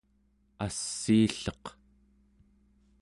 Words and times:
assiilleq 0.65 1.63